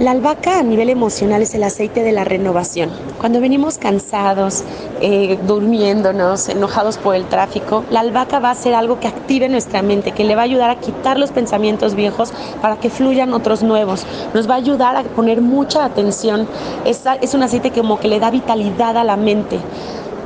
[0.00, 2.90] La albahaca a nivel emocional es el aceite de la renovación.
[3.20, 4.64] Cuando venimos cansados,
[5.00, 9.82] eh, durmiéndonos, enojados por el tráfico, la albahaca va a ser algo que active nuestra
[9.82, 13.62] mente, que le va a ayudar a quitar los pensamientos viejos para que fluyan otros
[13.62, 14.04] nuevos.
[14.34, 16.48] Nos va a ayudar a poner mucha atención.
[16.84, 19.60] Es, es un aceite como que le da vitalidad a la mente.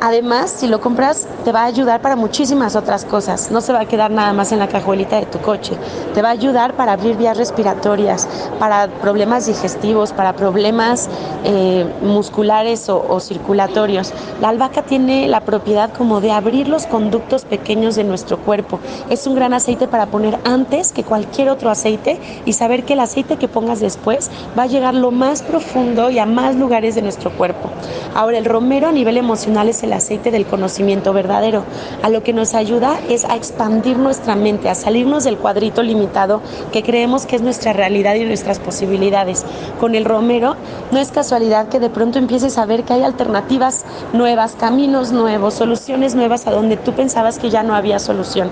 [0.01, 3.51] Además, si lo compras, te va a ayudar para muchísimas otras cosas.
[3.51, 5.75] No se va a quedar nada más en la cajuelita de tu coche.
[6.15, 8.29] Te va a ayudar para abrir vías respiratorias,
[8.61, 11.09] para problemas digestivos, para problemas
[11.45, 14.13] eh, musculares o, circulatorios.
[14.41, 18.79] La albahaca tiene la propiedad como de abrir los conductos pequeños de nuestro cuerpo.
[19.11, 23.01] Es un gran aceite para poner antes que cualquier otro aceite y saber que el
[23.01, 27.03] aceite que pongas después va a llegar lo más profundo y a más lugares de
[27.03, 27.69] nuestro cuerpo.
[28.15, 31.65] Ahora, el romero a nivel emocional es el el aceite del conocimiento verdadero.
[32.03, 36.41] A lo que nos ayuda es a expandir nuestra mente, a salirnos del cuadrito limitado
[36.73, 39.45] que creemos que es nuestra realidad y nuestras posibilidades.
[39.81, 40.57] Con el romero
[40.93, 45.55] no es casualidad que de pronto empieces a ver que hay alternativas nuevas, caminos nuevos,
[45.55, 48.51] soluciones nuevas a donde tú pensabas que ya no había solución.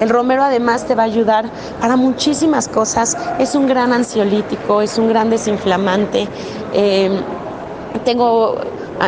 [0.00, 3.16] El romero además te va a ayudar para muchísimas cosas.
[3.38, 6.28] Es un gran ansiolítico, es un gran desinflamante.
[6.72, 7.10] Eh,
[8.04, 8.56] tengo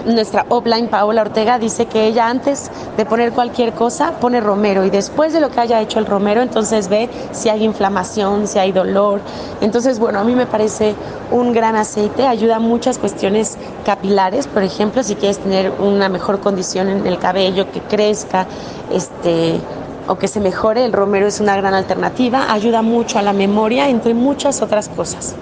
[0.07, 4.91] nuestra offline Paola Ortega dice que ella antes de poner cualquier cosa pone romero y
[4.91, 8.73] después de lo que haya hecho el romero entonces ve si hay inflamación, si hay
[8.73, 9.21] dolor.
[9.61, 10.95] Entonces, bueno, a mí me parece
[11.31, 16.41] un gran aceite, ayuda a muchas cuestiones capilares, por ejemplo, si quieres tener una mejor
[16.41, 18.47] condición en el cabello, que crezca,
[18.93, 19.61] este
[20.09, 23.89] o que se mejore, el romero es una gran alternativa, ayuda mucho a la memoria,
[23.89, 25.37] entre muchas otras cosas.